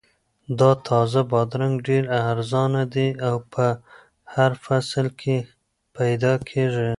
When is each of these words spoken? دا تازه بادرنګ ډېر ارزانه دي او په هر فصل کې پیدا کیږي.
دا 0.59 0.71
تازه 0.87 1.19
بادرنګ 1.31 1.75
ډېر 1.87 2.03
ارزانه 2.29 2.83
دي 2.93 3.07
او 3.27 3.35
په 3.53 3.65
هر 4.33 4.51
فصل 4.65 5.07
کې 5.21 5.35
پیدا 5.95 6.33
کیږي. 6.49 6.89